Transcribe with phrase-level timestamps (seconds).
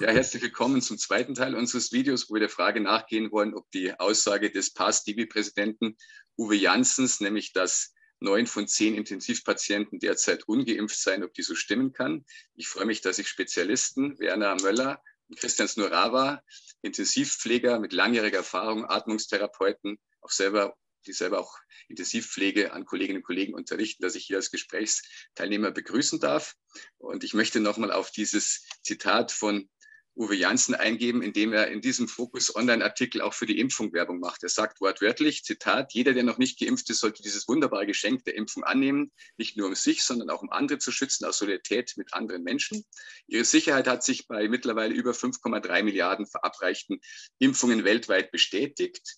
[0.00, 3.70] Ja, herzlich willkommen zum zweiten Teil unseres Videos, wo wir der Frage nachgehen wollen, ob
[3.70, 5.96] die Aussage des PAS-DB-Präsidenten
[6.36, 11.92] Uwe Janssens, nämlich dass neun von zehn Intensivpatienten derzeit ungeimpft seien, ob die so stimmen
[11.92, 12.24] kann.
[12.56, 16.42] Ich freue mich, dass ich Spezialisten, Werner Möller und Christian Snurava,
[16.82, 20.76] Intensivpfleger mit langjähriger Erfahrung, Atmungstherapeuten, auch selber
[21.06, 21.58] die selber auch
[21.88, 26.54] Intensivpflege an Kolleginnen und Kollegen unterrichten, dass ich hier als Gesprächsteilnehmer begrüßen darf.
[26.98, 29.68] Und ich möchte nochmal auf dieses Zitat von
[30.16, 34.44] Uwe Janssen eingeben, indem er in diesem Fokus-Online-Artikel auch für die Impfung Werbung macht.
[34.44, 38.36] Er sagt wortwörtlich, Zitat, jeder, der noch nicht geimpft ist, sollte dieses wunderbare Geschenk der
[38.36, 42.14] Impfung annehmen, nicht nur um sich, sondern auch um andere zu schützen, aus Solidarität mit
[42.14, 42.84] anderen Menschen.
[43.26, 47.00] Ihre Sicherheit hat sich bei mittlerweile über 5,3 Milliarden verabreichten
[47.38, 49.16] Impfungen weltweit bestätigt.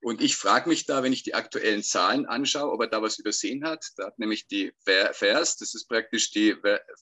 [0.00, 3.18] Und ich frage mich da, wenn ich die aktuellen Zahlen anschaue, ob er da was
[3.18, 3.86] übersehen hat.
[3.96, 6.54] Da hat nämlich die FAIRS, das ist praktisch die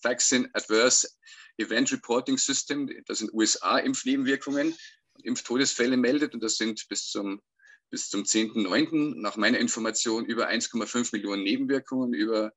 [0.02, 1.08] Vaccine Adverse
[1.56, 4.74] Event Reporting System, das sind USA-Impfnebenwirkungen
[5.14, 6.34] und Impftodesfälle meldet.
[6.34, 7.40] Und das sind bis zum,
[7.90, 9.20] bis zum 10.9.
[9.20, 12.52] nach meiner Information über 1,5 Millionen Nebenwirkungen, über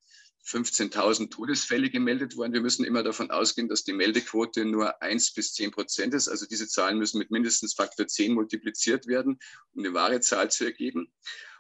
[0.48, 2.54] 15.000 Todesfälle gemeldet worden.
[2.54, 6.30] Wir müssen immer davon ausgehen, dass die Meldequote nur 1 bis 10 Prozent ist.
[6.30, 9.40] Also diese Zahlen müssen mit mindestens Faktor 10 multipliziert werden,
[9.74, 11.12] um eine wahre Zahl zu ergeben.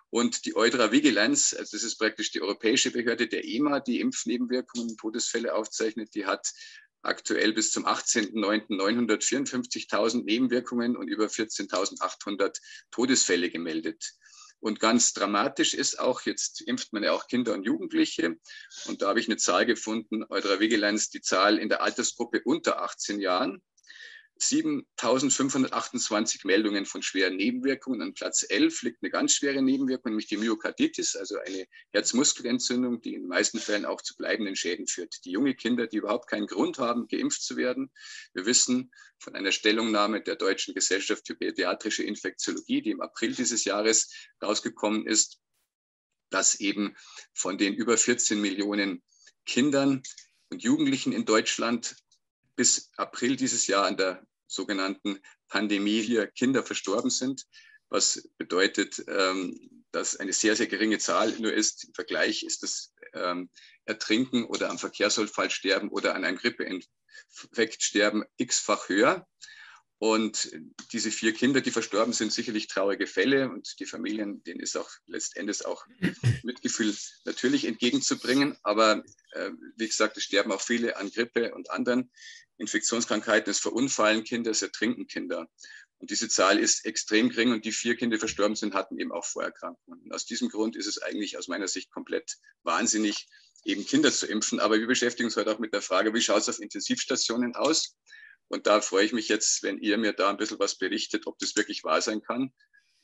[0.09, 4.91] Und die Eudra Vigilance, also das ist praktisch die europäische Behörde der EMA, die Impfnebenwirkungen
[4.91, 6.47] und Todesfälle aufzeichnet, die hat
[7.07, 8.77] aktuell bis zum 18.09.
[8.77, 12.59] 954.000 Nebenwirkungen und über 14.800
[12.91, 14.13] Todesfälle gemeldet.
[14.59, 18.37] Und ganz dramatisch ist auch, jetzt impft man ja auch Kinder und Jugendliche.
[18.85, 22.81] Und da habe ich eine Zahl gefunden, Eudra Vigilanz, die Zahl in der Altersgruppe unter
[22.81, 23.61] 18 Jahren.
[24.41, 28.01] 7.528 Meldungen von schweren Nebenwirkungen.
[28.01, 33.15] An Platz 11 liegt eine ganz schwere Nebenwirkung, nämlich die Myokarditis, also eine Herzmuskelentzündung, die
[33.15, 35.25] in den meisten Fällen auch zu bleibenden Schäden führt.
[35.25, 37.91] Die junge Kinder, die überhaupt keinen Grund haben, geimpft zu werden.
[38.33, 43.65] Wir wissen von einer Stellungnahme der Deutschen Gesellschaft für Pädiatrische Infektiologie, die im April dieses
[43.65, 44.09] Jahres
[44.41, 45.39] rausgekommen ist,
[46.29, 46.95] dass eben
[47.33, 49.01] von den über 14 Millionen
[49.45, 50.03] Kindern
[50.49, 51.95] und Jugendlichen in Deutschland
[52.57, 57.45] bis April dieses Jahr an der sogenannten Pandemie hier Kinder verstorben sind,
[57.89, 61.85] was bedeutet, ähm, dass eine sehr, sehr geringe Zahl nur ist.
[61.85, 63.49] Im Vergleich ist das ähm,
[63.85, 69.27] Ertrinken oder am Verkehrsunfall sterben oder an einem Grippeinfekt sterben x-fach höher.
[69.99, 70.51] Und
[70.91, 74.89] diese vier Kinder, die verstorben sind, sicherlich traurige Fälle und die Familien, denen ist auch
[75.07, 75.83] letztendlich auch
[76.43, 78.55] Mitgefühl natürlich entgegenzubringen.
[78.61, 82.11] Aber äh, wie gesagt, es sterben auch viele an Grippe und anderen
[82.57, 83.51] Infektionskrankheiten.
[83.51, 85.47] Es verunfallen Kinder, es ertrinken Kinder.
[85.99, 89.11] Und diese Zahl ist extrem gering und die vier Kinder, die verstorben sind, hatten eben
[89.11, 90.01] auch Vorerkrankungen.
[90.01, 93.27] Und aus diesem Grund ist es eigentlich aus meiner Sicht komplett wahnsinnig,
[93.63, 94.59] eben Kinder zu impfen.
[94.59, 97.95] Aber wir beschäftigen uns heute auch mit der Frage, wie schaut es auf Intensivstationen aus?
[98.47, 101.37] Und da freue ich mich jetzt, wenn ihr mir da ein bisschen was berichtet, ob
[101.39, 102.53] das wirklich wahr sein kann,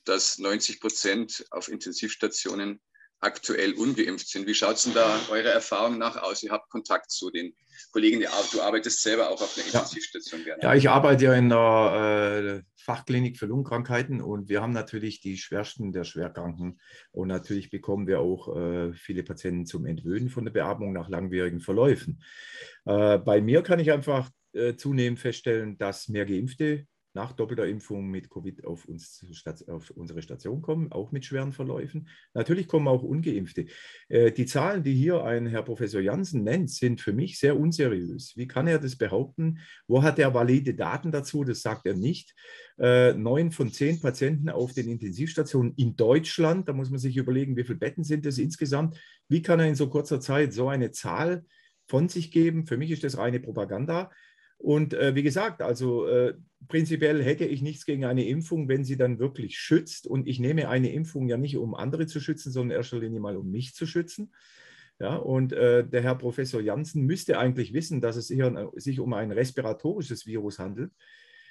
[0.05, 2.81] dass 90 Prozent auf Intensivstationen
[3.23, 4.47] aktuell ungeimpft sind.
[4.47, 6.43] Wie schaut es denn da eurer Erfahrung nach aus?
[6.43, 7.53] Ihr habt Kontakt zu den
[7.91, 10.41] Kollegen, du arbeitest selber auch auf einer Intensivstation.
[10.45, 15.21] Ja, ja ich arbeite ja in der äh, Fachklinik für Lungenkrankheiten und wir haben natürlich
[15.21, 16.79] die schwersten der Schwerkranken
[17.11, 21.61] und natürlich bekommen wir auch äh, viele Patienten zum Entwöhnen von der Beatmung nach langwierigen
[21.61, 22.23] Verläufen.
[22.85, 24.29] Äh, bei mir kann ich einfach
[24.77, 29.25] zunehmend feststellen, dass mehr Geimpfte nach doppelter Impfung mit Covid auf, uns,
[29.67, 32.07] auf unsere Station kommen, auch mit schweren Verläufen.
[32.33, 33.67] Natürlich kommen auch ungeimpfte.
[34.09, 38.35] Äh, die Zahlen, die hier ein Herr Professor Janssen nennt, sind für mich sehr unseriös.
[38.35, 39.59] Wie kann er das behaupten?
[39.87, 41.43] Wo hat er valide Daten dazu?
[41.43, 42.33] Das sagt er nicht.
[42.79, 47.55] Äh, neun von zehn Patienten auf den Intensivstationen in Deutschland, da muss man sich überlegen,
[47.55, 48.99] wie viele Betten sind es insgesamt.
[49.29, 51.45] Wie kann er in so kurzer Zeit so eine Zahl
[51.87, 52.65] von sich geben?
[52.65, 54.11] Für mich ist das reine Propaganda.
[54.57, 56.35] Und äh, wie gesagt, also äh,
[56.67, 60.07] prinzipiell hätte ich nichts gegen eine Impfung, wenn sie dann wirklich schützt.
[60.07, 63.37] Und ich nehme eine Impfung ja nicht, um andere zu schützen, sondern in Linie mal,
[63.37, 64.31] um mich zu schützen.
[64.99, 69.13] Ja, und äh, der Herr Professor Janssen müsste eigentlich wissen, dass es hier, sich um
[69.13, 70.91] ein respiratorisches Virus handelt.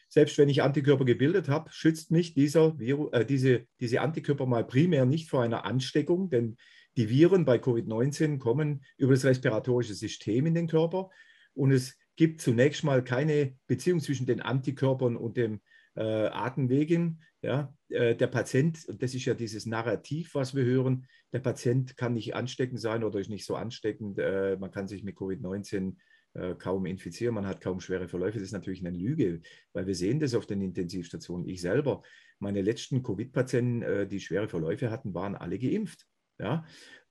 [0.09, 4.65] Selbst wenn ich Antikörper gebildet habe, schützt mich dieser Virus, äh, diese, diese Antikörper mal
[4.65, 6.56] primär nicht vor einer Ansteckung, denn
[6.97, 11.11] die Viren bei Covid-19 kommen über das respiratorische System in den Körper
[11.55, 15.61] und es gibt zunächst mal keine Beziehung zwischen den Antikörpern und dem
[15.94, 17.23] äh, Atemwegen.
[17.43, 21.97] Ja, äh, der Patient, und das ist ja dieses Narrativ, was wir hören, der Patient
[21.97, 24.19] kann nicht ansteckend sein oder ist nicht so ansteckend.
[24.19, 25.97] Äh, man kann sich mit Covid-19
[26.35, 28.38] äh, kaum infizieren, man hat kaum schwere Verläufe.
[28.38, 29.41] Das ist natürlich eine Lüge,
[29.73, 31.49] weil wir sehen das auf den Intensivstationen.
[31.49, 32.03] Ich selber,
[32.38, 36.06] meine letzten Covid-Patienten, äh, die schwere Verläufe hatten, waren alle geimpft.
[36.38, 36.64] Ja?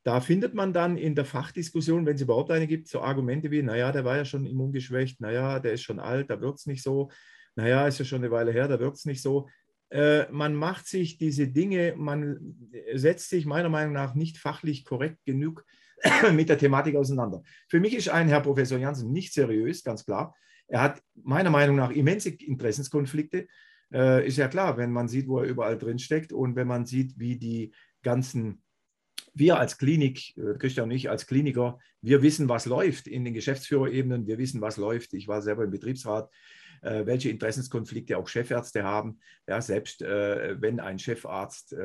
[0.04, 3.62] Da findet man dann in der Fachdiskussion, wenn es überhaupt eine gibt, so Argumente wie,
[3.62, 6.82] naja, der war ja schon immungeschwächt, naja, der ist schon alt, da wird es nicht
[6.82, 7.12] so,
[7.56, 9.48] naja, ist ja schon eine Weile her, da wird es nicht so.
[9.90, 12.56] Äh, man macht sich diese Dinge, man
[12.94, 15.66] setzt sich meiner Meinung nach nicht fachlich korrekt genug
[16.34, 17.44] mit der Thematik auseinander.
[17.68, 20.34] Für mich ist ein Herr Professor Janssen nicht seriös, ganz klar.
[20.68, 23.48] Er hat meiner Meinung nach immense Interessenskonflikte.
[23.94, 26.86] Äh, ist ja klar, wenn man sieht, wo er überall drin steckt und wenn man
[26.86, 28.64] sieht, wie die ganzen
[29.34, 33.34] wir als Klinik, äh, Christian und ich als Kliniker, wir wissen, was läuft in den
[33.34, 35.14] Geschäftsführerebenen, wir wissen, was läuft.
[35.14, 36.30] Ich war selber im Betriebsrat,
[36.82, 39.20] äh, welche Interessenskonflikte auch Chefärzte haben.
[39.48, 41.76] Ja, selbst äh, wenn ein Chefarzt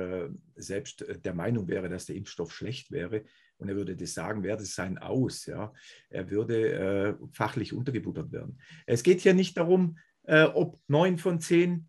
[0.56, 3.25] selbst der Meinung wäre, dass der Impfstoff schlecht wäre
[3.58, 5.46] und er würde das sagen, wäre das sein Aus.
[5.46, 5.72] Ja.
[6.10, 8.60] Er würde fachlich untergebuttert werden.
[8.87, 11.88] Es geht hier nicht darum, ob neun von zehn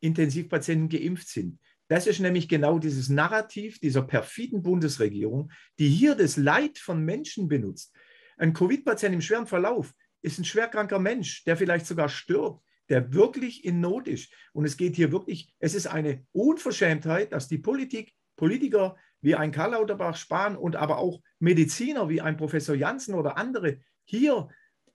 [0.00, 1.58] Intensivpatienten geimpft sind.
[1.88, 7.48] Das ist nämlich genau dieses Narrativ dieser perfiden Bundesregierung, die hier das Leid von Menschen
[7.48, 7.94] benutzt.
[8.36, 9.92] Ein Covid-Patient im schweren Verlauf
[10.22, 14.32] ist ein schwerkranker Mensch, der vielleicht sogar stirbt, der wirklich in Not ist.
[14.52, 19.50] Und es geht hier wirklich, es ist eine Unverschämtheit, dass die Politik, Politiker wie ein
[19.50, 24.48] Karl Lauterbach, Spahn und aber auch Mediziner wie ein Professor Janssen oder andere hier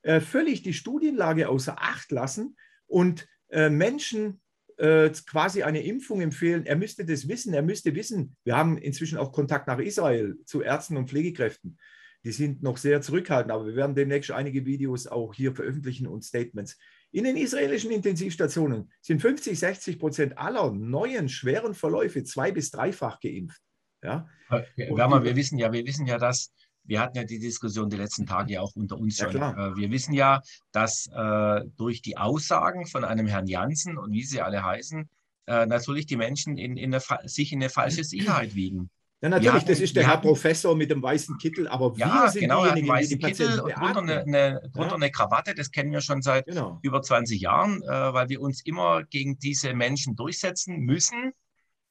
[0.04, 2.56] äh, völlig die Studienlage außer Acht lassen
[2.88, 4.42] und äh, Menschen
[4.78, 6.66] äh, quasi eine Impfung empfehlen.
[6.66, 7.54] Er müsste das wissen.
[7.54, 11.78] Er müsste wissen, wir haben inzwischen auch Kontakt nach Israel zu Ärzten und Pflegekräften.
[12.24, 16.24] Die sind noch sehr zurückhaltend, aber wir werden demnächst einige Videos auch hier veröffentlichen und
[16.24, 16.78] Statements.
[17.12, 23.20] In den israelischen Intensivstationen sind 50, 60 Prozent aller neuen schweren Verläufe zwei- bis dreifach
[23.20, 23.62] geimpft.
[24.02, 24.28] Ja?
[24.50, 26.54] Werner, wir wissen ja, wir wissen ja, dass
[26.86, 29.36] wir hatten ja die Diskussion die letzten Tage ja auch unter uns schon.
[29.36, 30.42] Ja, wir wissen ja,
[30.72, 35.10] dass äh, durch die Aussagen von einem Herrn Janssen und wie sie alle heißen,
[35.48, 38.90] äh, natürlich die Menschen in, in eine, sich in eine falsche Sicherheit wiegen.
[39.22, 42.06] Ja, natürlich, hatten, das ist der Herr hatten, Professor mit dem weißen Kittel, aber wir
[42.06, 45.72] ja, sind genau, diejenigen, die die Kittel und drunter eine, eine, drunter eine Krawatte, das
[45.72, 46.80] kennen wir schon seit genau.
[46.82, 51.32] über 20 Jahren, äh, weil wir uns immer gegen diese Menschen durchsetzen müssen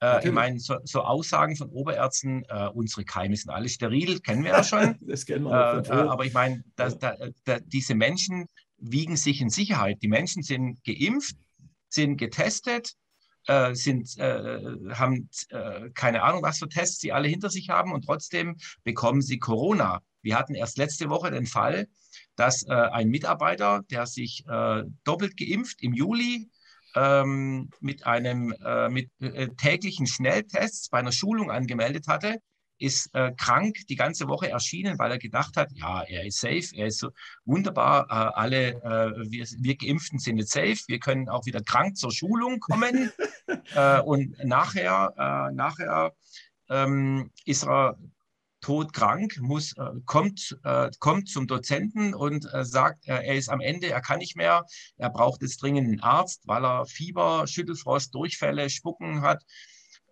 [0.03, 4.43] äh, ich meine, so, so, Aussagen von Oberärzten, äh, unsere Keime sind alle steril, kennen
[4.43, 4.97] wir ja schon.
[5.01, 5.85] das kennen wir.
[5.89, 8.47] Äh, aber ich meine, da, da, da, diese Menschen
[8.79, 10.03] wiegen sich in Sicherheit.
[10.03, 11.37] Die Menschen sind geimpft,
[11.89, 12.95] sind getestet,
[13.47, 14.59] äh, sind, äh,
[14.91, 19.23] haben äh, keine Ahnung, was für Tests sie alle hinter sich haben und trotzdem bekommen
[19.23, 20.01] sie Corona.
[20.21, 21.87] Wir hatten erst letzte Woche den Fall,
[22.37, 24.45] dass ein Mitarbeiter, der sich
[25.05, 26.49] doppelt geimpft im Juli
[26.95, 32.39] ähm, mit einem äh, mit äh, täglichen Schnelltests bei einer Schulung angemeldet hatte,
[32.79, 36.69] ist äh, krank die ganze Woche erschienen, weil er gedacht hat, ja, er ist safe,
[36.75, 37.11] er ist so
[37.45, 41.97] wunderbar, äh, alle äh, wir, wir, Geimpften sind jetzt safe, wir können auch wieder krank
[41.97, 43.13] zur Schulung kommen.
[43.75, 46.13] Äh, und nachher, nachher
[46.71, 47.99] ähm, ist er
[48.63, 53.61] todkrank, muss, äh, kommt, äh, kommt zum Dozenten und äh, sagt, äh, er ist am
[53.61, 54.65] Ende, er kann nicht mehr,
[54.97, 59.43] er braucht jetzt dringend einen Arzt, weil er Fieber, Schüttelfrost, Durchfälle, Spucken hat.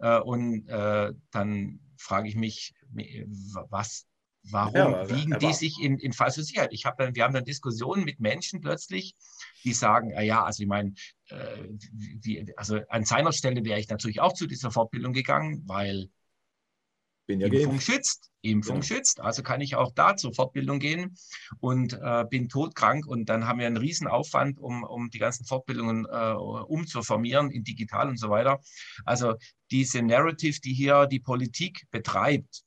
[0.01, 2.75] Äh, und äh, dann frage ich mich,
[3.71, 4.07] was,
[4.51, 6.73] warum ja, wiegen die sich in, in falsche Sicherheit?
[6.73, 9.15] Ich hab dann, wir haben dann Diskussionen mit Menschen plötzlich,
[9.65, 10.95] die sagen, ah ja, also ich meine,
[12.57, 16.09] also an seiner Stelle wäre ich natürlich auch zu dieser Fortbildung gegangen, weil
[17.31, 17.87] bin ja Impfung geimpft.
[17.87, 18.31] schützt.
[18.43, 18.87] Impfung genau.
[18.87, 19.21] schützt.
[19.21, 21.17] Also kann ich auch da zur Fortbildung gehen
[21.61, 25.45] und äh, bin todkrank und dann haben wir einen riesen Aufwand, um, um die ganzen
[25.45, 28.61] Fortbildungen äh, umzuformieren in digital und so weiter.
[29.05, 29.37] Also
[29.71, 32.63] diese Narrative, die hier die Politik betreibt,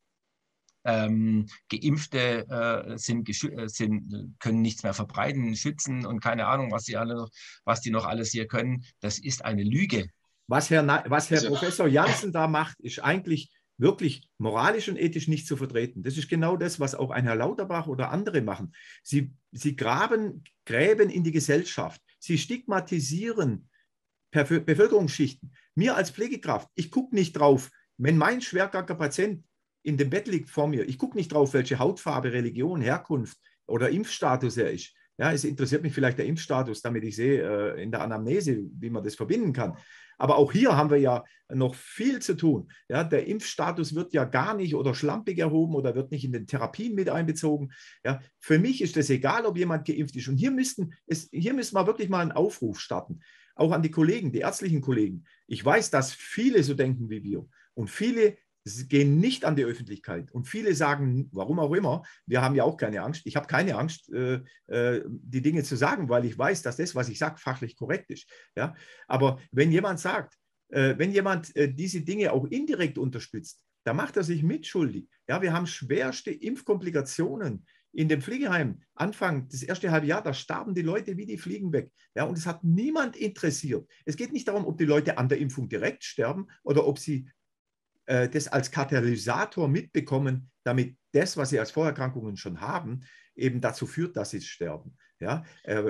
[0.85, 6.83] ähm, Geimpfte äh, sind, äh, sind, können nichts mehr verbreiten, schützen und keine Ahnung, was
[6.83, 7.27] sie alle,
[7.65, 8.85] was die noch alles hier können.
[9.01, 10.07] Das ist eine Lüge.
[10.47, 13.49] Was Herr, was Herr also, Professor Janssen da macht, ist eigentlich
[13.83, 16.01] wirklich moralisch und ethisch nicht zu vertreten.
[16.01, 18.73] Das ist genau das, was auch ein Herr Lauterbach oder andere machen.
[19.03, 22.01] Sie, sie graben, gräben in die Gesellschaft.
[22.17, 23.69] Sie stigmatisieren
[24.31, 25.53] Bevölkerungsschichten.
[25.75, 29.45] Mir als Pflegekraft, ich gucke nicht drauf, wenn mein schwerkranker Patient
[29.83, 33.37] in dem Bett liegt vor mir, ich gucke nicht drauf, welche Hautfarbe, Religion, Herkunft
[33.67, 34.95] oder Impfstatus er ist.
[35.17, 38.89] Ja, es interessiert mich vielleicht der Impfstatus, damit ich sehe äh, in der Anamnese, wie
[38.89, 39.77] man das verbinden kann.
[40.17, 42.71] Aber auch hier haben wir ja noch viel zu tun.
[42.89, 46.47] Ja, der Impfstatus wird ja gar nicht oder schlampig erhoben oder wird nicht in den
[46.47, 47.71] Therapien mit einbezogen.
[48.03, 50.27] Ja, für mich ist es egal, ob jemand geimpft ist.
[50.27, 53.19] Und hier, müssten, es, hier müssen wir wirklich mal einen Aufruf starten.
[53.55, 55.25] Auch an die Kollegen, die ärztlichen Kollegen.
[55.45, 57.45] Ich weiß, dass viele so denken wie wir.
[57.75, 60.31] Und viele Sie gehen nicht an die Öffentlichkeit.
[60.31, 63.23] Und viele sagen, warum auch immer, wir haben ja auch keine Angst.
[63.25, 66.95] Ich habe keine Angst, äh, äh, die Dinge zu sagen, weil ich weiß, dass das,
[66.95, 68.29] was ich sage, fachlich korrekt ist.
[68.55, 68.75] Ja?
[69.07, 70.35] Aber wenn jemand sagt,
[70.69, 75.09] äh, wenn jemand äh, diese Dinge auch indirekt unterstützt, da macht er sich mitschuldig.
[75.27, 78.81] Ja, wir haben schwerste Impfkomplikationen in dem Pflegeheim.
[78.95, 81.91] Anfang, das erste halbe Jahr, da starben die Leute wie die Fliegen weg.
[82.15, 83.87] Ja, und es hat niemand interessiert.
[84.05, 87.29] Es geht nicht darum, ob die Leute an der Impfung direkt sterben oder ob sie
[88.05, 93.01] äh, das als Katalysator mitbekommen, damit das, was sie als Vorerkrankungen schon haben,
[93.35, 94.95] eben dazu führt, dass sie sterben.
[95.19, 95.83] Ja, äh,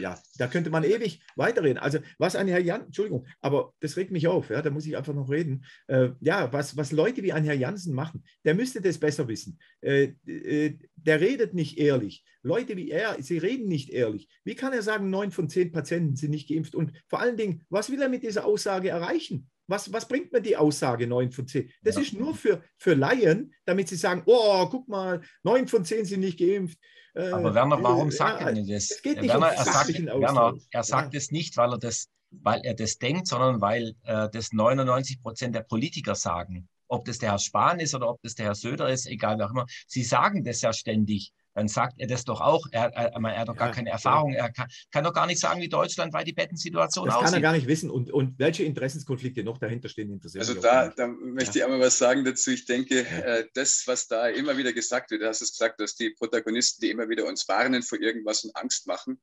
[0.00, 1.76] ja, da könnte man ewig weiterreden.
[1.76, 4.96] Also, was ein Herr Jan, Entschuldigung, aber das regt mich auf, ja, da muss ich
[4.96, 5.66] einfach noch reden.
[5.88, 9.58] Äh, ja, was, was Leute wie ein Herr Jansen machen, der müsste das besser wissen.
[9.82, 12.24] Äh, äh, der redet nicht ehrlich.
[12.42, 14.28] Leute wie er, sie reden nicht ehrlich.
[14.42, 16.74] Wie kann er sagen, neun von zehn Patienten sind nicht geimpft?
[16.74, 19.50] Und vor allen Dingen, was will er mit dieser Aussage erreichen?
[19.72, 21.70] Was, was bringt mir die Aussage 9 von 10?
[21.82, 22.02] Das ja.
[22.02, 26.20] ist nur für, für Laien, damit sie sagen, oh, guck mal, 9 von 10 sind
[26.20, 26.78] nicht geimpft.
[27.14, 28.90] Äh, Aber Werner, warum äh, sagt ja, er denn das?
[28.90, 31.18] Es geht nicht Werner, um er sagt, Werner, er sagt ja.
[31.18, 35.54] es nicht, weil er das, weil er das denkt, sondern weil äh, das 99 Prozent
[35.54, 36.68] der Politiker sagen.
[36.88, 39.46] Ob das der Herr Spahn ist oder ob das der Herr Söder ist, egal wer
[39.46, 39.64] auch immer.
[39.86, 42.66] Sie sagen das ja ständig dann sagt er das doch auch.
[42.70, 44.32] Er, er, er hat doch gar keine Erfahrung.
[44.32, 47.24] Er kann, kann, doch gar nicht sagen, wie deutschlandweit die Bettensituation das aussieht.
[47.24, 47.90] Das kann er gar nicht wissen.
[47.90, 51.98] Und, und welche Interessenskonflikte noch dahinter stehen, interessiert Also da, da, möchte ich einmal was
[51.98, 52.50] sagen dazu.
[52.50, 55.94] Ich denke, äh, das, was da immer wieder gesagt wird, du hast es gesagt, dass
[55.94, 59.20] die Protagonisten, die immer wieder uns warnen vor irgendwas und Angst machen,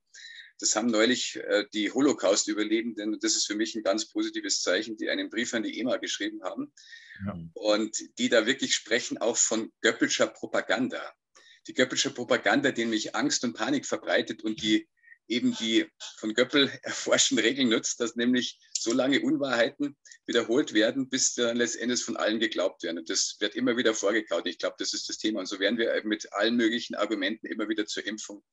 [0.60, 4.98] das haben neulich äh, die Holocaust-Überlebenden, und das ist für mich ein ganz positives Zeichen,
[4.98, 6.74] die einen Brief an die EMA geschrieben haben.
[7.26, 7.38] Ja.
[7.54, 11.02] Und die da wirklich sprechen auch von Göppelscher Propaganda
[11.70, 14.90] die Göppelsche Propaganda, die nämlich Angst und Panik verbreitet und die
[15.28, 15.86] eben die
[16.18, 19.96] von Göppel erforschten Regeln nutzt, dass nämlich so lange Unwahrheiten
[20.26, 22.98] wiederholt werden, bis dann letztendlich von allen geglaubt werden.
[22.98, 24.48] Und das wird immer wieder vorgekaut.
[24.48, 25.42] Ich glaube, das ist das Thema.
[25.42, 28.44] Und so werden wir mit allen möglichen Argumenten immer wieder zur Impfung,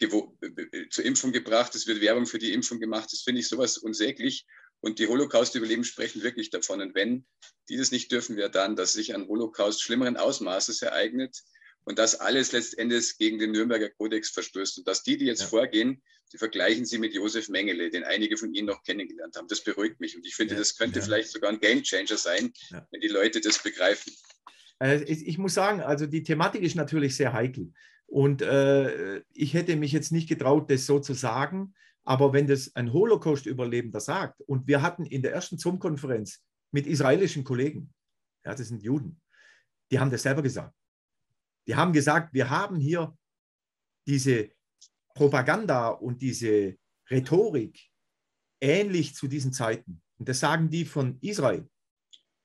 [0.00, 1.76] zur Impfung gebracht.
[1.76, 3.12] Es wird Werbung für die Impfung gemacht.
[3.12, 4.46] Das finde ich sowas unsäglich.
[4.80, 6.80] Und die Holocaust-Überleben sprechen wirklich davon.
[6.80, 7.24] Und wenn
[7.68, 11.40] die das nicht dürfen, wir dann, dass sich ein Holocaust schlimmeren Ausmaßes ereignet,
[11.84, 14.78] und das alles letztendlich gegen den Nürnberger Kodex verstößt.
[14.78, 15.48] Und dass die, die jetzt ja.
[15.48, 19.48] vorgehen, die vergleichen sie mit Josef Mengele, den einige von Ihnen noch kennengelernt haben.
[19.48, 20.16] Das beruhigt mich.
[20.16, 20.60] Und ich finde, ja.
[20.60, 21.04] das könnte ja.
[21.04, 22.52] vielleicht sogar ein Gamechanger sein,
[22.90, 24.12] wenn die Leute das begreifen.
[24.80, 27.72] Äh, ich muss sagen, also die Thematik ist natürlich sehr heikel.
[28.06, 31.74] Und äh, ich hätte mich jetzt nicht getraut, das so zu sagen.
[32.04, 37.44] Aber wenn das ein Holocaust-Überlebender sagt, und wir hatten in der ersten Zoom-Konferenz mit israelischen
[37.44, 37.92] Kollegen,
[38.44, 39.20] ja, das sind Juden,
[39.90, 40.74] die haben das selber gesagt.
[41.66, 43.16] Die haben gesagt, wir haben hier
[44.06, 44.50] diese
[45.14, 46.76] Propaganda und diese
[47.10, 47.78] Rhetorik
[48.60, 50.02] ähnlich zu diesen Zeiten.
[50.18, 51.68] Und das sagen die von Israel.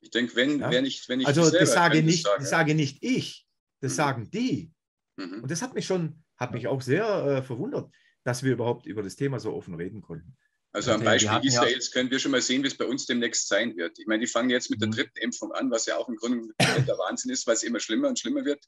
[0.01, 0.71] Ich denke, wenn, ja?
[0.71, 2.39] wenn ich, wenn ich also das sage nicht, sage.
[2.39, 3.47] das sage nicht ich,
[3.81, 3.95] das mhm.
[3.95, 4.71] sagen die.
[5.17, 5.43] Mhm.
[5.43, 7.93] Und das hat mich schon, hat mich auch sehr äh, verwundert,
[8.23, 10.37] dass wir überhaupt über das Thema so offen reden konnten.
[10.77, 13.75] Also am Beispiel Israels können wir schon mal sehen, wie es bei uns demnächst sein
[13.77, 13.97] wird.
[13.97, 14.91] Ich meine, die fangen jetzt mit der mhm.
[14.91, 18.09] dritten Impfung an, was ja auch im Grunde der Wahnsinn ist, weil es immer schlimmer
[18.09, 18.63] und schlimmer wird.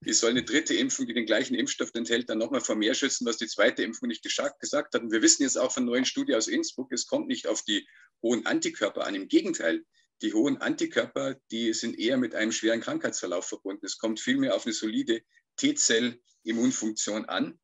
[0.00, 3.26] Wie soll eine dritte Impfung, die den gleichen Impfstoff enthält, dann nochmal vor mehr schützen,
[3.26, 5.02] was die zweite Impfung nicht gesagt hat?
[5.02, 7.86] Und wir wissen jetzt auch von neuen Studien aus Innsbruck, es kommt nicht auf die
[8.22, 9.14] hohen Antikörper an.
[9.14, 9.84] Im Gegenteil,
[10.22, 13.84] die hohen Antikörper, die sind eher mit einem schweren Krankheitsverlauf verbunden.
[13.84, 15.20] Es kommt vielmehr auf eine solide
[15.56, 17.60] T-Zell-Immunfunktion an.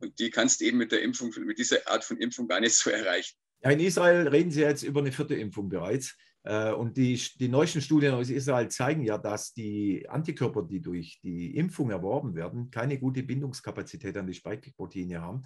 [0.00, 2.74] Und die kannst du eben mit der Impfung, mit dieser Art von Impfung gar nicht
[2.74, 3.36] so erreichen.
[3.62, 6.16] Ja, in Israel reden sie jetzt über eine vierte Impfung bereits.
[6.44, 11.20] Äh, und die, die neuesten Studien aus Israel zeigen ja, dass die Antikörper, die durch
[11.22, 15.42] die Impfung erworben werden, keine gute Bindungskapazität an die Spike-Proteine haben,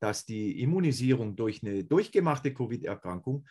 [0.00, 3.46] dass die Immunisierung durch eine durchgemachte Covid-Erkrankung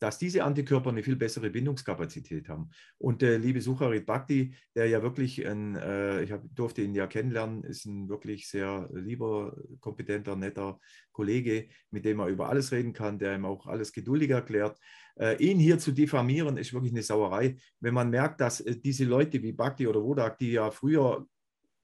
[0.00, 2.70] dass diese Antikörper eine viel bessere Bindungskapazität haben.
[2.98, 7.06] Und der liebe Sucharit Bhakti, der ja wirklich, ein, äh, ich hab, durfte ihn ja
[7.06, 10.78] kennenlernen, ist ein wirklich sehr lieber, kompetenter, netter
[11.12, 14.78] Kollege, mit dem er über alles reden kann, der ihm auch alles geduldig erklärt.
[15.16, 17.56] Äh, ihn hier zu diffamieren, ist wirklich eine Sauerei.
[17.80, 21.26] Wenn man merkt, dass äh, diese Leute wie Bhakti oder Wodak, die ja früher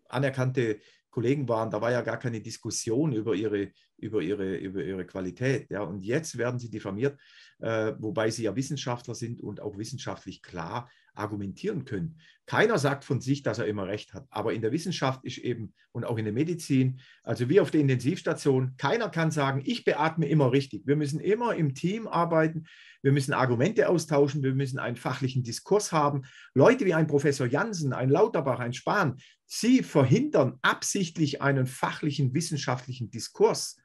[0.08, 0.78] anerkannte
[1.10, 5.70] Kollegen waren, da war ja gar keine Diskussion über ihre, über ihre, über ihre Qualität.
[5.70, 5.82] Ja.
[5.82, 7.20] Und jetzt werden sie diffamiert,
[7.58, 12.18] wobei sie ja Wissenschaftler sind und auch wissenschaftlich klar argumentieren können.
[12.46, 15.72] Keiner sagt von sich, dass er immer recht hat, aber in der Wissenschaft ist eben
[15.92, 20.26] und auch in der Medizin, also wie auf der Intensivstation, keiner kann sagen, ich beatme
[20.26, 20.86] immer richtig.
[20.86, 22.64] Wir müssen immer im Team arbeiten,
[23.02, 26.22] wir müssen Argumente austauschen, wir müssen einen fachlichen Diskurs haben.
[26.52, 33.10] Leute wie ein Professor Jansen, ein Lauterbach, ein Spahn, sie verhindern absichtlich einen fachlichen wissenschaftlichen
[33.10, 33.78] Diskurs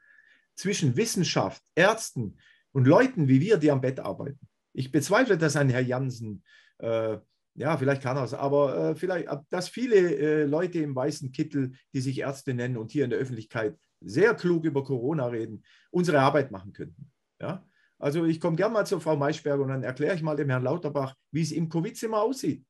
[0.55, 2.37] zwischen Wissenschaft, Ärzten
[2.71, 4.47] und Leuten wie wir, die am Bett arbeiten.
[4.73, 6.43] Ich bezweifle, dass ein Herr Jansen
[6.79, 7.17] äh,
[7.59, 11.73] ja, vielleicht kann er es, aber äh, vielleicht, dass viele äh, Leute im weißen Kittel,
[11.93, 16.19] die sich Ärzte nennen und hier in der Öffentlichkeit sehr klug über Corona reden, unsere
[16.19, 17.11] Arbeit machen könnten.
[17.41, 17.65] Ja?
[17.97, 20.63] Also ich komme gerne mal zur Frau Maischberger und dann erkläre ich mal dem Herrn
[20.63, 22.65] Lauterbach, wie es im Covid-Zimmer aussieht.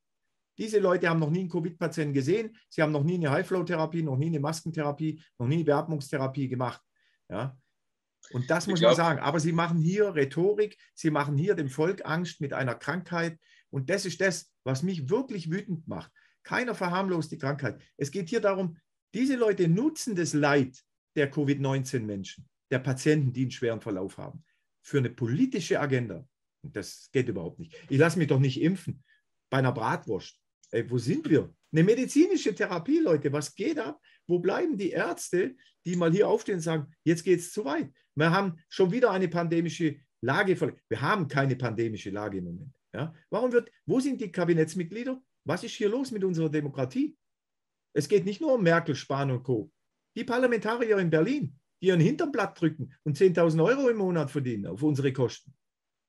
[0.58, 4.18] Diese Leute haben noch nie einen Covid-Patienten gesehen, sie haben noch nie eine High-Flow-Therapie, noch
[4.18, 6.82] nie eine Maskentherapie, noch nie eine Beatmungstherapie gemacht.
[7.30, 7.56] Ja?
[8.32, 9.20] Und das muss glaub, man sagen.
[9.20, 13.40] Aber sie machen hier Rhetorik, sie machen hier dem Volk Angst mit einer Krankheit.
[13.70, 16.12] Und das ist das, was mich wirklich wütend macht.
[16.44, 17.82] Keiner verharmlost die Krankheit.
[17.98, 18.78] Es geht hier darum,
[19.14, 20.78] diese Leute nutzen das Leid
[21.16, 24.44] der Covid-19-Menschen, der Patienten, die einen schweren Verlauf haben,
[24.82, 26.28] für eine politische Agenda.
[26.62, 27.76] Und das geht überhaupt nicht.
[27.90, 29.04] Ich lasse mich doch nicht impfen
[29.50, 30.40] bei einer Bratwurst.
[30.72, 31.54] Ey, wo sind wir?
[31.72, 34.00] Eine medizinische Therapie, Leute, was geht ab?
[34.30, 35.56] Wo bleiben die Ärzte,
[35.86, 37.92] die mal hier aufstehen und sagen, jetzt geht es zu weit?
[38.14, 40.56] Wir haben schon wieder eine pandemische Lage.
[40.88, 42.72] Wir haben keine pandemische Lage im Moment.
[42.94, 43.12] Ja?
[43.32, 45.20] Warum wird, wo sind die Kabinettsmitglieder?
[45.46, 47.18] Was ist hier los mit unserer Demokratie?
[47.94, 49.72] Es geht nicht nur um Merkel, Spahn und Co.
[50.16, 54.84] Die Parlamentarier in Berlin, die ihren Hinterblatt drücken und 10.000 Euro im Monat verdienen auf
[54.84, 55.56] unsere Kosten.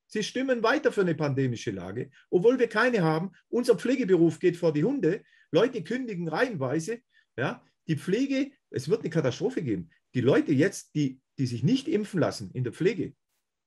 [0.08, 3.30] Sie stimmen weiter für eine pandemische Lage, obwohl wir keine haben.
[3.48, 5.22] Unser Pflegeberuf geht vor die Hunde.
[5.52, 7.00] Leute kündigen reihenweise.
[7.38, 9.90] Ja, die Pflege, es wird eine Katastrophe geben.
[10.14, 13.14] Die Leute jetzt, die, die sich nicht impfen lassen in der Pflege,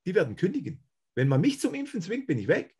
[0.05, 0.81] die werden kündigen.
[1.13, 2.73] Wenn man mich zum Impfen zwingt, bin ich weg.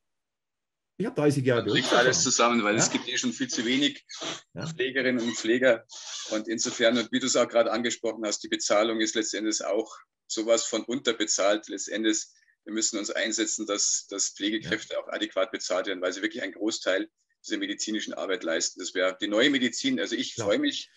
[0.98, 1.92] Ich habe 30 Jahre Beruf.
[1.92, 2.82] alles zusammen, weil ja?
[2.82, 4.06] es gibt eh schon viel zu wenig
[4.54, 4.66] ja?
[4.66, 5.86] Pflegerinnen und Pfleger.
[6.30, 9.98] Und insofern, und wie du es auch gerade angesprochen hast, die Bezahlung ist letztendlich auch
[10.28, 11.68] sowas von unterbezahlt.
[11.68, 12.24] Letztendlich,
[12.64, 15.00] wir müssen uns einsetzen, dass, dass Pflegekräfte ja.
[15.02, 17.10] auch adäquat bezahlt werden, weil sie wirklich einen Großteil
[17.46, 18.80] dieser medizinischen Arbeit leisten.
[18.80, 20.00] Das wäre die neue Medizin.
[20.00, 20.90] Also ich freue mich,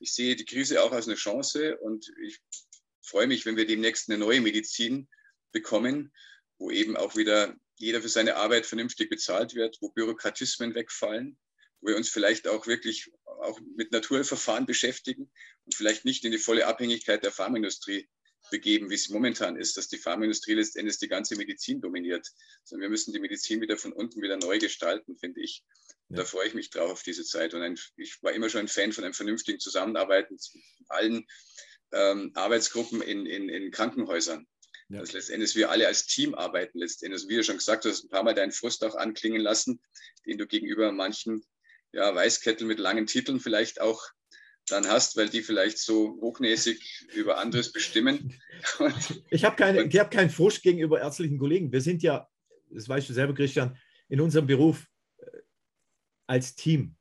[0.00, 2.40] ich sehe die Krise auch als eine Chance und ich
[3.02, 5.08] freue mich, wenn wir demnächst eine neue Medizin
[5.52, 6.12] bekommen,
[6.58, 11.38] wo eben auch wieder jeder für seine Arbeit vernünftig bezahlt wird, wo Bürokratismen wegfallen,
[11.80, 15.30] wo wir uns vielleicht auch wirklich auch mit Naturverfahren beschäftigen
[15.64, 18.08] und vielleicht nicht in die volle Abhängigkeit der Pharmaindustrie
[18.50, 22.26] begeben, wie es momentan ist, dass die Pharmaindustrie letztendlich die ganze Medizin dominiert,
[22.64, 25.62] sondern wir müssen die Medizin wieder von unten wieder neu gestalten, finde ich.
[26.10, 26.18] Ja.
[26.18, 27.54] Da freue ich mich drauf auf diese Zeit.
[27.54, 31.26] Und ein, ich war immer schon ein Fan von einem vernünftigen Zusammenarbeiten mit allen
[31.92, 34.46] ähm, Arbeitsgruppen in, in, in Krankenhäusern.
[34.88, 35.00] Ja.
[35.00, 37.28] Dass letztendlich wir alle als Team arbeiten letztendlich.
[37.28, 39.80] Wie du schon gesagt hast, ein paar Mal deinen Frust auch anklingen lassen,
[40.26, 41.44] den du gegenüber manchen
[41.92, 44.02] ja, Weißkettel mit langen Titeln vielleicht auch
[44.66, 48.40] dann hast, weil die vielleicht so hochnäsig über anderes bestimmen.
[49.30, 51.72] ich habe keine, hab keinen Frust gegenüber ärztlichen Kollegen.
[51.72, 52.28] Wir sind ja,
[52.70, 53.76] das weißt du selber, Christian,
[54.08, 54.86] in unserem Beruf
[56.30, 56.94] als Team.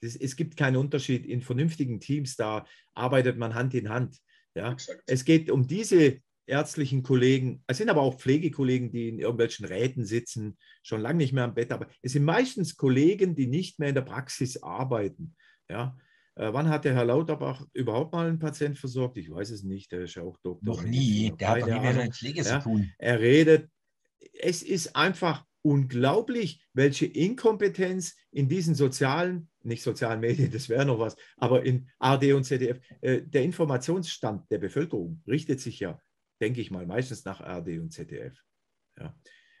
[0.00, 1.26] Es, es gibt keinen Unterschied.
[1.26, 4.18] In vernünftigen Teams, da arbeitet man Hand in Hand.
[4.54, 4.76] Ja?
[5.06, 10.04] Es geht um diese ärztlichen Kollegen, es sind aber auch Pflegekollegen, die in irgendwelchen Räten
[10.04, 13.90] sitzen, schon lange nicht mehr am Bett, aber es sind meistens Kollegen, die nicht mehr
[13.90, 15.36] in der Praxis arbeiten.
[15.68, 15.96] Ja.
[16.34, 19.16] Äh, wann hat der Herr Lauterbach überhaupt mal einen Patient versorgt?
[19.18, 20.74] Ich weiß es nicht, der ist ja auch Doktor.
[20.74, 22.58] Noch nie, der hat nie mehr mit Pflege ja.
[22.58, 22.92] zu tun.
[22.98, 23.68] Er redet,
[24.32, 30.98] es ist einfach unglaublich, welche Inkompetenz in diesen sozialen, nicht sozialen Medien, das wäre noch
[30.98, 36.00] was, aber in ARD und ZDF, äh, der Informationsstand der Bevölkerung richtet sich ja
[36.40, 38.36] denke ich mal, meistens nach ARD und ZDF.
[38.98, 39.14] Ja.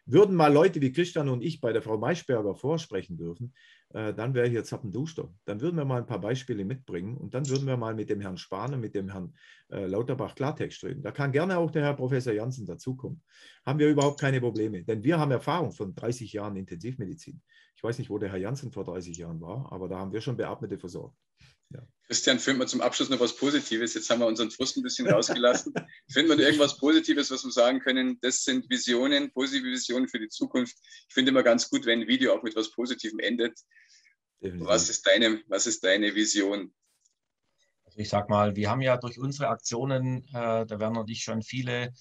[0.06, 3.54] Würden mal Leute wie Christian und ich bei der Frau Maischberger vorsprechen dürfen,
[3.92, 5.32] dann wäre hier Zappenduster.
[5.44, 8.20] Dann würden wir mal ein paar Beispiele mitbringen und dann würden wir mal mit dem
[8.20, 9.34] Herrn Spahn und mit dem Herrn
[9.70, 11.02] äh, Lauterbach Klartext reden.
[11.02, 13.22] Da kann gerne auch der Herr Professor Janssen dazukommen.
[13.66, 17.40] Haben wir überhaupt keine Probleme, denn wir haben Erfahrung von 30 Jahren Intensivmedizin.
[17.76, 20.20] Ich weiß nicht, wo der Herr Janssen vor 30 Jahren war, aber da haben wir
[20.20, 21.16] schon Beatmete versorgt.
[21.70, 21.80] Ja.
[22.06, 23.94] Christian, finden wir zum Abschluss noch was Positives?
[23.94, 25.72] Jetzt haben wir unseren Frust ein bisschen rausgelassen.
[26.08, 28.18] finden wir irgendwas Positives, was wir sagen können?
[28.20, 30.76] Das sind Visionen, positive Visionen für die Zukunft.
[31.08, 33.58] Ich finde immer ganz gut, wenn ein Video auch mit was Positivem endet.
[34.40, 36.72] Was ist deine, was ist deine Vision?
[37.84, 41.22] Also ich sag mal, wir haben ja durch unsere Aktionen, äh, da werden und ich
[41.22, 41.92] schon viele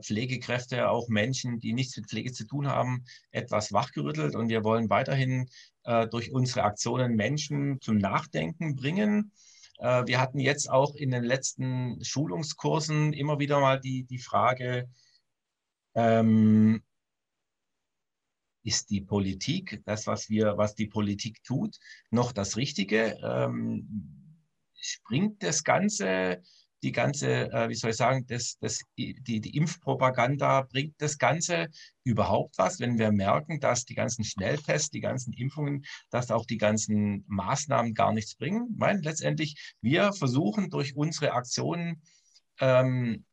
[0.00, 4.34] Pflegekräfte, auch Menschen, die nichts mit Pflege zu tun haben, etwas wachgerüttelt.
[4.34, 5.48] Und wir wollen weiterhin
[5.84, 9.32] äh, durch unsere Aktionen Menschen zum Nachdenken bringen.
[9.78, 14.88] Äh, wir hatten jetzt auch in den letzten Schulungskursen immer wieder mal die, die Frage,
[15.94, 16.82] ähm,
[18.62, 21.78] ist die Politik, das, was wir, was die Politik tut,
[22.10, 23.16] noch das Richtige?
[23.22, 24.32] Ähm,
[24.74, 26.42] springt das Ganze
[26.82, 31.68] die ganze, äh, wie soll ich sagen, das, das, die, die Impfpropaganda bringt das Ganze
[32.04, 36.58] überhaupt was, wenn wir merken, dass die ganzen Schnelltests, die ganzen Impfungen, dass auch die
[36.58, 38.68] ganzen Maßnahmen gar nichts bringen.
[38.72, 42.02] Ich meine, letztendlich, wir versuchen durch unsere Aktionen
[42.60, 43.24] ähm,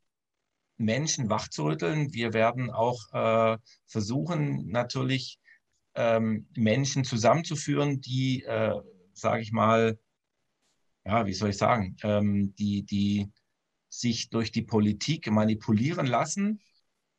[0.77, 2.13] Menschen wachzurütteln.
[2.13, 5.39] Wir werden auch äh, versuchen, natürlich
[5.95, 8.73] ähm, Menschen zusammenzuführen, die, äh,
[9.13, 9.97] sage ich mal,
[11.05, 13.29] ja, wie soll ich sagen, ähm, die, die
[13.89, 16.59] sich durch die Politik manipulieren lassen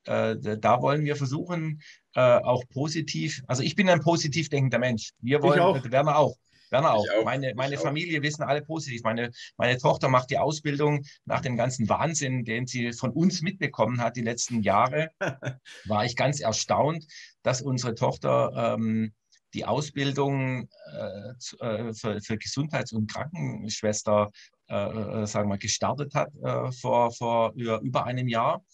[0.06, 1.80] äh, da wollen wir versuchen,
[2.14, 5.10] äh, auch positiv, also ich bin ein positiv denkender Mensch.
[5.20, 5.82] Wir wollen, auch.
[5.90, 6.36] Werner auch.
[6.70, 7.06] Werner auch.
[7.18, 7.24] auch.
[7.24, 9.02] Meine, meine Familie wissen alle positiv.
[9.02, 14.00] Meine, meine Tochter macht die Ausbildung nach dem ganzen Wahnsinn, den sie von uns mitbekommen
[14.00, 15.10] hat die letzten Jahre.
[15.86, 17.06] war ich ganz erstaunt,
[17.42, 19.12] dass unsere Tochter ähm,
[19.54, 24.30] die Ausbildung äh, äh für, für, Gesundheits- und Krankenschwester
[24.68, 28.64] äh, äh, sagen wir, gestartet hat äh, vor, vor über, über einem Jahr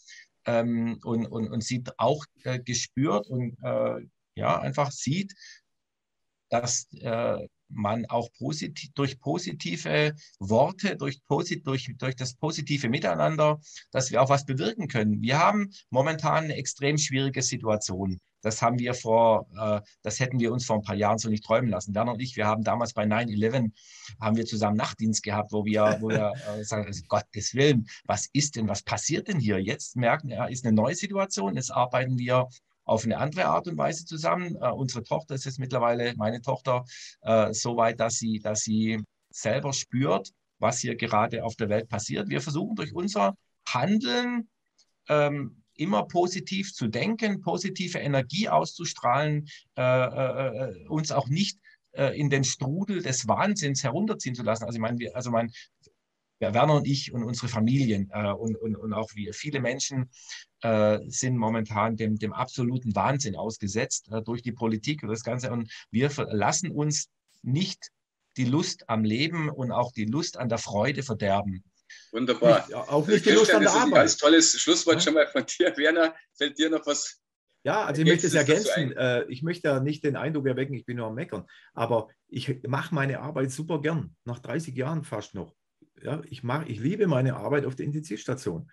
[0.46, 3.56] ähm, und, und, und sieht auch äh, gespürt und
[4.36, 5.34] ja, einfach sieht,
[6.48, 6.88] dass
[7.68, 14.30] man auch posit durch positive Worte, durch, durch, durch das positive Miteinander, dass wir auch
[14.30, 15.20] was bewirken können.
[15.20, 18.18] Wir haben momentan eine extrem schwierige Situation.
[18.42, 21.44] Das haben wir vor, äh, das hätten wir uns vor ein paar Jahren so nicht
[21.44, 21.94] träumen lassen.
[21.94, 23.72] Werner und ich, wir haben damals bei 9-11,
[24.20, 28.28] haben wir zusammen Nachtdienst gehabt, wo wir, wo wir äh, sagen, also Gottes Willen, was
[28.32, 29.58] ist denn, was passiert denn hier?
[29.58, 32.48] Jetzt merken, ja, ist eine neue Situation, jetzt arbeiten wir
[32.84, 34.56] auf eine andere Art und Weise zusammen.
[34.56, 36.84] Äh, unsere Tochter ist jetzt mittlerweile, meine Tochter,
[37.22, 41.88] äh, so weit, dass sie, dass sie selber spürt, was hier gerade auf der Welt
[41.88, 42.28] passiert.
[42.28, 43.34] Wir versuchen durch unser
[43.66, 44.48] Handeln
[45.08, 51.58] ähm, immer positiv zu denken, positive Energie auszustrahlen, äh, äh, äh uns auch nicht
[51.92, 54.64] äh, in den Strudel des Wahnsinns herunterziehen zu lassen.
[54.64, 55.50] Also ich meine, wir, also mein,
[56.38, 60.10] ja, Werner und ich und unsere Familien äh, und, und, und auch wir, viele Menschen
[60.60, 65.50] äh, sind momentan dem, dem absoluten Wahnsinn ausgesetzt durch die Politik und das Ganze.
[65.50, 67.08] Und wir lassen uns
[67.42, 67.88] nicht
[68.36, 71.64] die Lust am Leben und auch die Lust an der Freude verderben.
[72.12, 72.66] Wunderbar.
[72.66, 73.84] Nicht, auch nicht die Lust an der Arbeit.
[73.84, 75.00] Ein ganz tolles Schlusswort ja?
[75.00, 76.14] schon mal von dir, Werner.
[76.36, 77.20] Fällt dir noch was?
[77.62, 78.92] Ja, also ich möchte es ergänzen.
[78.96, 81.44] Äh, ich möchte ja nicht den Eindruck erwecken, ich bin nur am Meckern.
[81.74, 84.16] Aber ich mache meine Arbeit super gern.
[84.24, 85.54] Nach 30 Jahren fast noch.
[86.02, 88.70] Ja, ich, mach, ich liebe meine Arbeit auf der Intensivstation.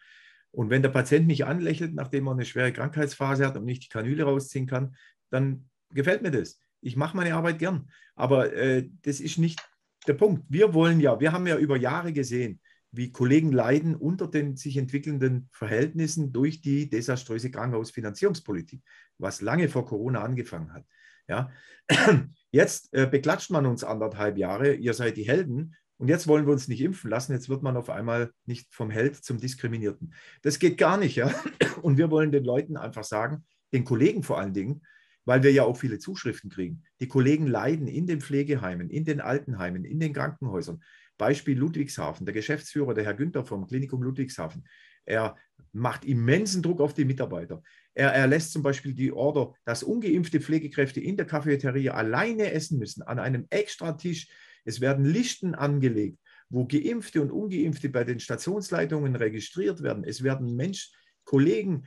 [0.51, 3.89] Und wenn der Patient mich anlächelt, nachdem er eine schwere Krankheitsphase hat und nicht die
[3.89, 4.95] Kanüle rausziehen kann,
[5.29, 6.59] dann gefällt mir das.
[6.81, 7.89] Ich mache meine Arbeit gern.
[8.15, 9.59] Aber äh, das ist nicht
[10.07, 10.45] der Punkt.
[10.47, 14.77] Wir wollen ja, wir haben ja über Jahre gesehen, wie Kollegen leiden unter den sich
[14.77, 18.81] entwickelnden Verhältnissen durch die desaströse Krankenhausfinanzierungspolitik,
[19.17, 20.85] was lange vor Corona angefangen hat.
[21.27, 21.49] Ja.
[22.51, 26.53] Jetzt äh, beklatscht man uns anderthalb Jahre, ihr seid die Helden und jetzt wollen wir
[26.53, 30.13] uns nicht impfen lassen, jetzt wird man auf einmal nicht vom Held zum Diskriminierten.
[30.43, 31.15] Das geht gar nicht.
[31.15, 31.33] Ja?
[31.81, 34.83] Und wir wollen den Leuten einfach sagen, den Kollegen vor allen Dingen,
[35.25, 36.83] weil wir ja auch viele Zuschriften kriegen.
[36.99, 40.83] Die Kollegen leiden in den Pflegeheimen, in den Altenheimen, in den Krankenhäusern.
[41.17, 44.65] Beispiel Ludwigshafen, der Geschäftsführer, der Herr Günther vom Klinikum Ludwigshafen.
[45.05, 45.35] Er
[45.71, 47.63] macht immensen Druck auf die Mitarbeiter.
[47.93, 53.03] Er erlässt zum Beispiel die Order, dass ungeimpfte Pflegekräfte in der Cafeteria alleine essen müssen,
[53.03, 54.27] an einem extra Tisch.
[54.65, 60.03] Es werden Listen angelegt, wo Geimpfte und Ungeimpfte bei den Stationsleitungen registriert werden.
[60.03, 60.91] Es werden Mensch,
[61.23, 61.85] Kollegen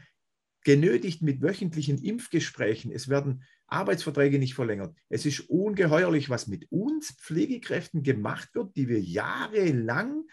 [0.65, 2.93] genötigt mit wöchentlichen Impfgesprächen.
[2.93, 4.95] Es werden Arbeitsverträge nicht verlängert.
[5.09, 10.25] Es ist ungeheuerlich, was mit uns Pflegekräften gemacht wird, die wir jahrelang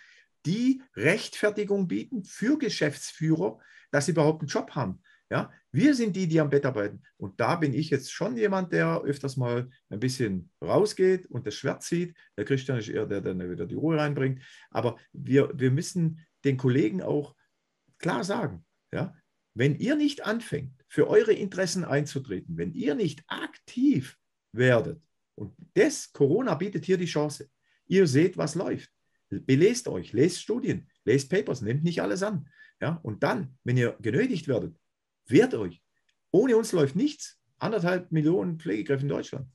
[0.46, 3.60] die Rechtfertigung bieten für Geschäftsführer,
[3.92, 5.02] dass sie überhaupt einen Job haben.
[5.30, 7.02] Ja, wir sind die, die am Bett arbeiten.
[7.18, 11.56] Und da bin ich jetzt schon jemand, der öfters mal ein bisschen rausgeht und das
[11.56, 12.16] Schwert zieht.
[12.38, 14.42] Der Christian ist eher der, der wieder die Ruhe reinbringt.
[14.72, 17.36] Aber wir, wir müssen den Kollegen auch
[17.98, 19.14] klar sagen, ja,
[19.54, 24.18] wenn ihr nicht anfängt, für eure Interessen einzutreten, wenn ihr nicht aktiv
[24.52, 25.02] werdet,
[25.38, 27.50] und das Corona bietet hier die Chance,
[27.86, 28.92] ihr seht, was läuft.
[29.30, 32.50] Belest euch, lest Studien, lest Papers, nehmt nicht alles an.
[32.82, 33.00] Ja?
[33.04, 34.76] Und dann, wenn ihr genötigt werdet,
[35.28, 35.84] wehrt euch.
[36.32, 37.40] Ohne uns läuft nichts.
[37.60, 39.48] Anderthalb Millionen Pflegekräfte in Deutschland.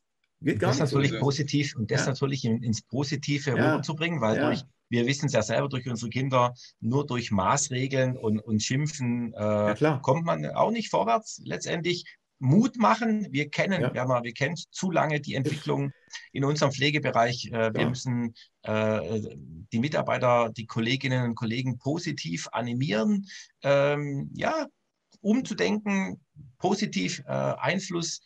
[0.45, 1.19] Geht das natürlich so.
[1.19, 2.09] positiv und das ja.
[2.09, 3.55] natürlich ins Positive ja.
[3.57, 4.47] rüberzubringen, weil ja.
[4.47, 9.33] durch wir wissen es ja selber durch unsere Kinder, nur durch Maßregeln und, und Schimpfen
[9.33, 11.41] äh, kommt man auch nicht vorwärts.
[11.47, 12.05] Letztendlich
[12.43, 13.29] Mut machen.
[13.31, 13.95] Wir kennen, ja.
[13.95, 15.93] wir, mal, wir kennen zu lange die Entwicklung
[16.33, 17.51] in unserem Pflegebereich.
[17.53, 19.21] Äh, wir müssen äh,
[19.73, 23.27] die Mitarbeiter, die Kolleginnen und Kollegen positiv animieren,
[23.63, 24.67] ähm, ja,
[25.21, 26.21] umzudenken,
[26.59, 28.21] positiv äh, Einfluss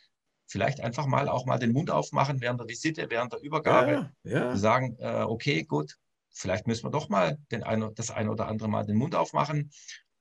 [0.46, 4.30] vielleicht einfach mal auch mal den Mund aufmachen während der Visite, während der Übergabe, ja,
[4.32, 4.56] ja.
[4.56, 5.96] sagen, äh, okay, gut,
[6.30, 9.70] vielleicht müssen wir doch mal den ein, das eine oder andere Mal den Mund aufmachen,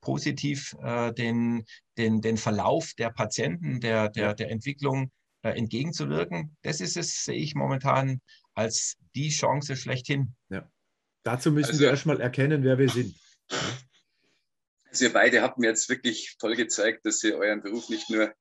[0.02, 1.66] positiv äh, den,
[1.98, 5.12] den, den Verlauf der Patienten, der, der, der Entwicklung
[5.42, 6.56] äh, entgegenzuwirken.
[6.62, 8.22] Das ist es, sehe ich momentan
[8.54, 10.36] als die Chance schlechthin.
[10.50, 10.70] Ja.
[11.24, 13.16] Dazu müssen also, wir erstmal erkennen, wer wir sind.
[14.90, 18.34] Also ihr beide habt mir jetzt wirklich toll gezeigt, dass ihr euren Beruf nicht nur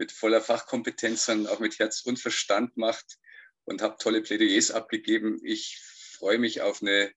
[0.00, 3.18] mit voller Fachkompetenz, sondern auch mit Herz und Verstand macht
[3.64, 5.38] und habt tolle Plädoyers abgegeben.
[5.44, 5.78] Ich
[6.16, 7.12] freue mich auf eine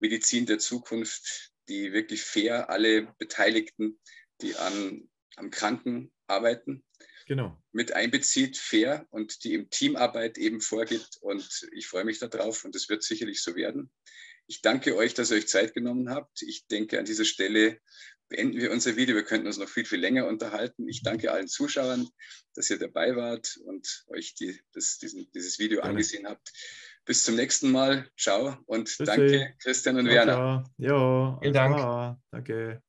[0.00, 4.00] Medizin der Zukunft, die wirklich fair alle Beteiligten,
[4.42, 6.84] die an am Kranken arbeiten,
[7.26, 7.56] genau.
[7.70, 11.18] mit einbezieht, fair und die im Teamarbeit eben vorgibt.
[11.20, 13.92] Und ich freue mich darauf und es wird sicherlich so werden.
[14.48, 16.42] Ich danke euch, dass ihr euch Zeit genommen habt.
[16.42, 17.80] Ich denke, an dieser Stelle
[18.28, 19.14] beenden wir unser Video.
[19.14, 20.88] Wir könnten uns noch viel, viel länger unterhalten.
[20.88, 22.08] Ich danke allen Zuschauern,
[22.54, 25.90] dass ihr dabei wart und euch die, das, diesen, dieses Video Gerne.
[25.90, 26.52] angesehen habt.
[27.04, 28.08] Bis zum nächsten Mal.
[28.18, 30.64] Ciao und Bis danke, Christian und ciao, Werner.
[30.78, 32.18] Ja, vielen Dank.
[32.30, 32.82] Danke.